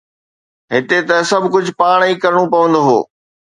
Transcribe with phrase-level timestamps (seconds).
[0.73, 2.99] هتي ته سڀ ڪجهه پاڻ ئي ڪرڻو پوندو هو